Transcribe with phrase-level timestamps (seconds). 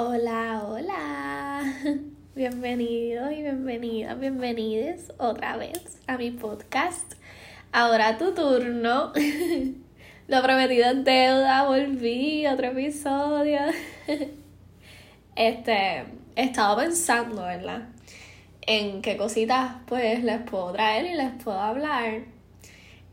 [0.00, 1.74] Hola, hola.
[2.36, 7.14] Bienvenidos y bienvenidas, bienvenides otra vez a mi podcast.
[7.72, 9.12] Ahora tu turno.
[10.28, 13.58] Lo prometido en deuda, volví, otro episodio.
[15.34, 16.04] Este,
[16.36, 17.88] he estado pensando, ¿verdad?
[18.60, 22.20] En qué cositas pues les puedo traer y les puedo hablar.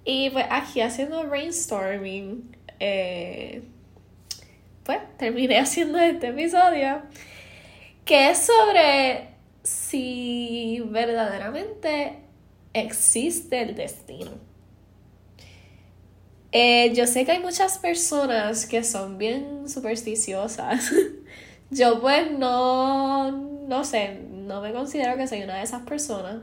[0.04, 3.64] Y pues aquí haciendo brainstorming, eh,
[4.86, 7.02] pues terminé haciendo este episodio
[8.06, 9.30] que es sobre
[9.64, 12.20] si verdaderamente
[12.74, 14.32] existe el destino.
[16.52, 20.92] Eh, yo sé que hay muchas personas que son bien supersticiosas.
[21.72, 26.38] yo pues no, no sé, no me considero que soy una de esas personas.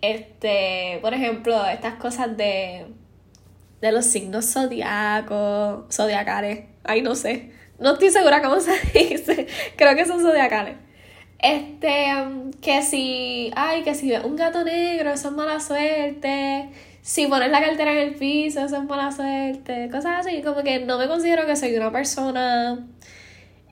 [0.00, 2.86] Este, por ejemplo, estas cosas de,
[3.80, 9.46] de los signos zodiacos, zodiacales, ay no sé, no estoy segura cómo se dice.
[9.76, 10.76] Creo que son zodiacales.
[11.38, 16.70] Este, um, que si, ay, que si ves un gato negro, eso es mala suerte.
[17.02, 19.88] Si pones la cartera en el piso, eso es mala suerte.
[19.90, 22.86] Cosas así, como que no me considero que soy una persona,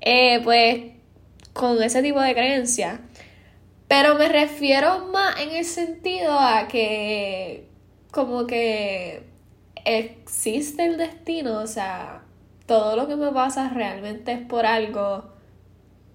[0.01, 0.93] eh, pues,
[1.53, 3.01] con ese tipo de creencia.
[3.89, 7.69] Pero me refiero más en el sentido a que,
[8.11, 9.25] como que
[9.85, 12.23] existe el destino, o sea,
[12.67, 15.25] todo lo que me pasa realmente es por algo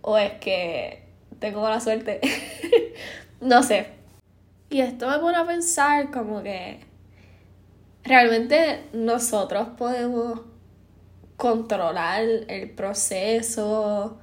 [0.01, 1.03] o es que
[1.39, 2.19] tengo mala suerte.
[3.41, 3.87] no sé.
[4.69, 6.79] Y esto me pone a pensar como que
[8.03, 10.41] realmente nosotros podemos
[11.37, 14.19] controlar el proceso,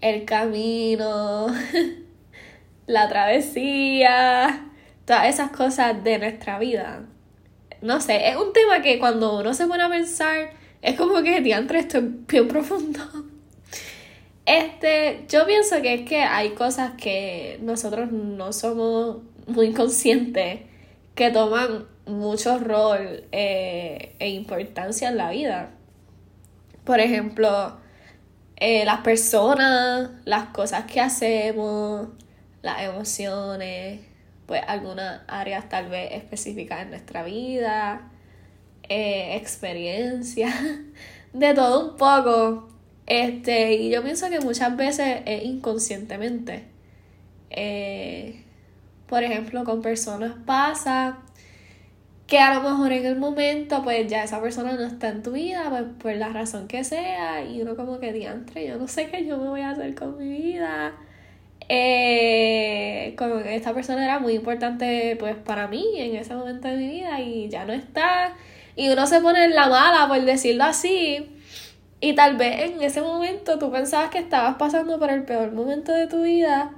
[0.00, 1.46] el camino,
[2.86, 4.70] la travesía,
[5.04, 7.06] todas esas cosas de nuestra vida.
[7.80, 10.50] No sé, es un tema que cuando uno se pone a pensar
[10.82, 13.00] es como que diantre, esto es bien profundo.
[14.46, 20.60] Este, yo pienso que es que hay cosas que nosotros no somos muy conscientes
[21.14, 25.72] que toman mucho rol eh, e importancia en la vida.
[26.84, 27.76] Por ejemplo,
[28.56, 32.08] eh, las personas, las cosas que hacemos,
[32.62, 34.00] las emociones,
[34.46, 38.10] pues algunas áreas tal vez específicas en nuestra vida
[38.88, 40.52] eh, experiencia,
[41.32, 42.68] de todo un poco.
[43.06, 46.64] Este, y yo pienso que muchas veces es inconscientemente.
[47.50, 48.44] Eh,
[49.08, 51.18] por ejemplo, con personas pasa
[52.26, 55.32] que a lo mejor en el momento, pues ya esa persona no está en tu
[55.32, 59.08] vida, pues por la razón que sea, y uno como que diantre, yo no sé
[59.08, 60.94] qué yo me voy a hacer con mi vida.
[61.70, 63.16] Eh,
[63.46, 67.48] esta persona era muy importante pues para mí en ese momento de mi vida y
[67.50, 68.34] ya no está
[68.78, 71.28] y uno se pone en la mala, por decirlo así.
[72.00, 75.92] Y tal vez en ese momento tú pensabas que estabas pasando por el peor momento
[75.92, 76.70] de tu vida.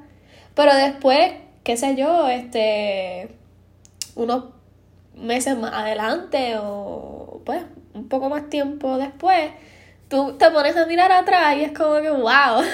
[0.55, 3.28] Pero después, qué sé yo, este.
[4.15, 4.44] unos
[5.15, 9.50] meses más adelante o pues un poco más tiempo después,
[10.09, 12.65] tú te pones a mirar atrás y es como que wow.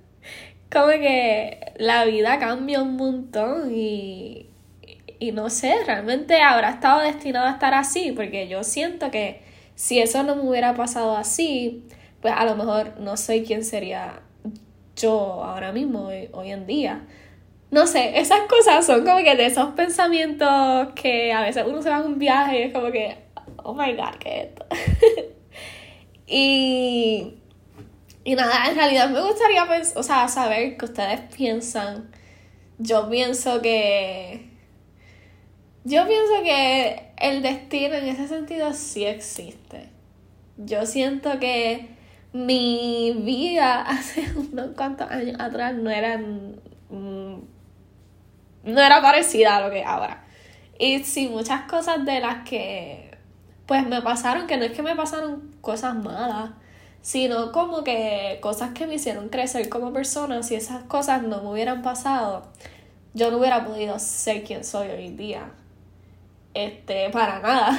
[0.70, 4.50] como que la vida cambia un montón y,
[5.18, 9.42] y no sé, realmente habrá estado destinado a estar así, porque yo siento que
[9.74, 11.84] si eso no me hubiera pasado así,
[12.20, 14.22] pues a lo mejor no soy quien sería
[14.96, 17.06] yo ahora mismo, hoy, en día.
[17.70, 21.90] No sé, esas cosas son como que de esos pensamientos que a veces uno se
[21.90, 23.16] va a un viaje y es como que,
[23.62, 24.66] oh my god, ¿qué es esto?
[26.26, 27.34] y,
[28.24, 32.10] y nada, en realidad me gustaría o sea, saber qué ustedes piensan.
[32.78, 34.55] Yo pienso que
[35.86, 39.88] yo pienso que el destino en ese sentido sí existe.
[40.56, 41.90] Yo siento que
[42.32, 47.40] mi vida hace unos cuantos años atrás no era mm,
[48.64, 50.24] no era parecida a lo que ahora.
[50.76, 53.16] Y sí, muchas cosas de las que
[53.66, 56.50] pues me pasaron, que no es que me pasaron cosas malas,
[57.00, 61.50] sino como que cosas que me hicieron crecer como persona, si esas cosas no me
[61.50, 62.42] hubieran pasado,
[63.14, 65.52] yo no hubiera podido ser quien soy hoy día
[66.56, 67.78] este, para nada.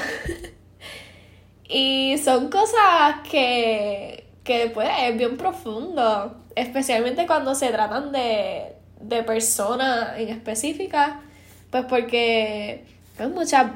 [1.70, 9.24] y son cosas que, que pues es bien profundo, especialmente cuando se tratan de, de
[9.24, 11.22] personas en específica,
[11.72, 12.86] pues porque
[13.18, 13.72] pues muchas,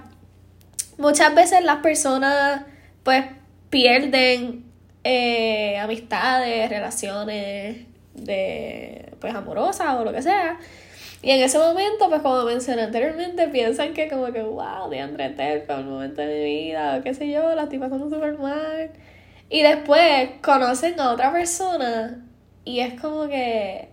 [0.97, 2.63] muchas veces las personas
[3.03, 3.25] pues
[3.69, 4.65] pierden
[5.03, 10.59] eh, amistades, relaciones de pues amorosas o lo que sea
[11.23, 15.63] y en ese momento, pues como mencioné anteriormente, piensan que como que, wow, de André
[15.65, 18.91] fue un momento de mi vida, o qué sé yo, la estoy pasando súper mal.
[19.49, 22.25] Y después conocen a otra persona
[22.63, 23.89] Y es como que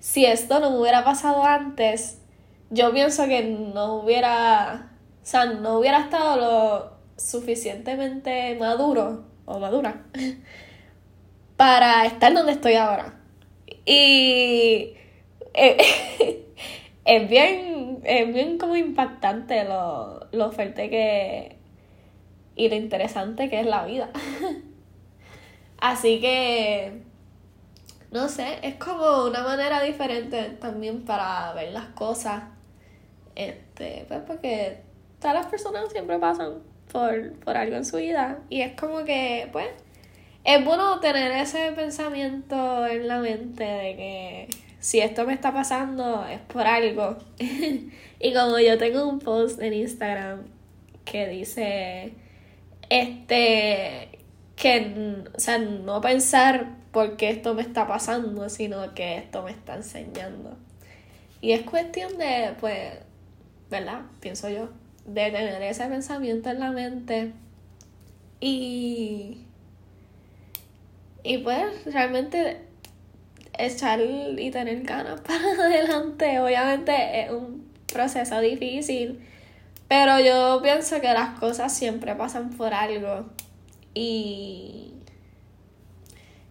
[0.00, 2.20] si esto no me hubiera pasado antes,
[2.70, 4.92] yo pienso que no hubiera,
[5.22, 10.04] o sea, no hubiera estado lo suficientemente maduro o madura
[11.56, 13.14] para estar donde estoy ahora.
[13.86, 14.94] Y
[15.54, 16.44] eh,
[17.08, 21.56] es bien, es bien como impactante lo, lo fuerte que
[22.54, 24.10] y lo interesante que es la vida.
[25.80, 27.00] Así que,
[28.10, 32.42] no sé, es como una manera diferente también para ver las cosas.
[33.34, 34.82] Este, pues porque
[35.18, 36.58] todas las personas siempre pasan
[36.92, 38.40] por, por algo en su vida.
[38.50, 39.68] Y es como que, pues,
[40.44, 46.26] es bueno tener ese pensamiento en la mente de que si esto me está pasando
[46.26, 47.18] es por algo.
[47.38, 50.44] y como yo tengo un post en Instagram
[51.04, 52.12] que dice,
[52.90, 54.18] este,
[54.56, 59.50] que, o sea, no pensar por qué esto me está pasando, sino que esto me
[59.50, 60.56] está enseñando.
[61.40, 62.94] Y es cuestión de, pues,
[63.70, 64.02] ¿verdad?
[64.20, 64.68] Pienso yo,
[65.06, 67.32] de tener ese pensamiento en la mente
[68.40, 69.38] y,
[71.22, 72.67] y pues realmente
[73.58, 76.38] echar y tener ganas para adelante.
[76.40, 79.20] Obviamente es un proceso difícil,
[79.88, 83.26] pero yo pienso que las cosas siempre pasan por algo.
[83.94, 84.92] Y.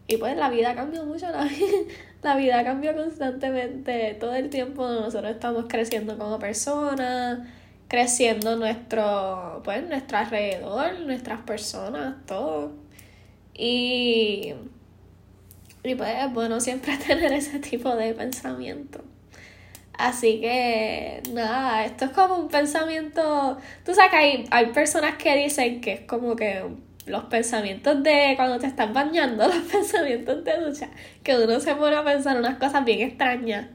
[0.09, 1.49] Y pues la vida cambia mucho, la,
[2.23, 4.15] la vida cambia constantemente.
[4.19, 7.39] Todo el tiempo nosotros estamos creciendo como personas,
[7.87, 12.71] creciendo nuestro, pues, nuestro alrededor, nuestras personas, todo.
[13.53, 14.53] Y.
[15.89, 19.03] Y pues es bueno siempre tener ese tipo de pensamiento.
[19.97, 23.57] Así que nada, esto es como un pensamiento.
[23.83, 26.63] Tú sabes que hay, hay personas que dicen que es como que
[27.07, 30.89] los pensamientos de cuando te estás bañando, los pensamientos de ducha,
[31.23, 33.67] que uno se pone a pensar unas cosas bien extrañas.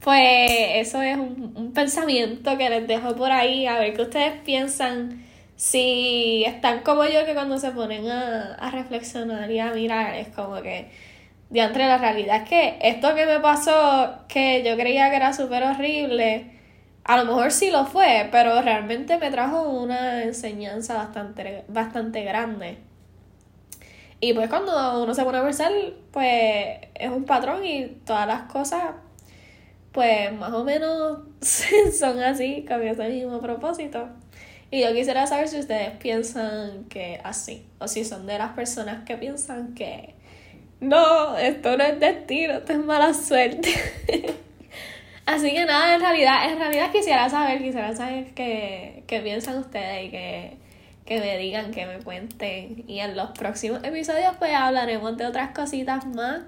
[0.00, 4.34] Pues eso es un, un pensamiento que les dejo por ahí, a ver qué ustedes
[4.44, 5.24] piensan.
[5.56, 10.28] Si están como yo, que cuando se ponen a, a reflexionar y a mirar, es
[10.28, 10.90] como que
[11.52, 15.62] entre la realidad es que esto que me pasó, que yo creía que era súper
[15.62, 16.50] horrible,
[17.04, 22.78] a lo mejor sí lo fue, pero realmente me trajo una enseñanza bastante, bastante grande.
[24.20, 25.70] Y pues cuando uno se pone a pensar,
[26.10, 28.94] pues es un patrón y todas las cosas,
[29.92, 31.18] pues más o menos
[31.98, 34.08] son así, con ese mismo propósito.
[34.70, 39.04] Y yo quisiera saber si ustedes piensan que así, o si son de las personas
[39.04, 40.14] que piensan que
[40.84, 43.70] no, esto no es destino, esto es mala suerte.
[45.26, 50.06] Así que nada, en realidad, en realidad quisiera saber, quisiera saber qué, qué piensan ustedes
[50.06, 50.56] y que,
[51.06, 52.84] que me digan, que me cuenten.
[52.86, 56.42] Y en los próximos episodios pues hablaremos de otras cositas más.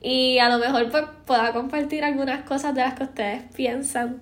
[0.00, 4.20] Y a lo mejor pues pueda compartir algunas cosas de las que ustedes piensan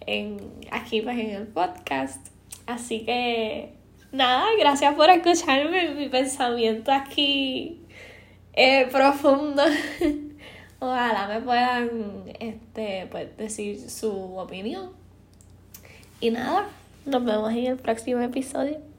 [0.00, 0.38] en,
[0.72, 2.26] aquí pues en el podcast.
[2.66, 3.74] Así que
[4.10, 7.81] nada, gracias por escucharme mi pensamiento aquí
[8.52, 9.62] eh, profundo.
[10.78, 14.90] Ojalá me puedan este, pues, decir su opinión.
[16.20, 16.68] Y nada,
[17.04, 18.91] nos vemos en el próximo episodio.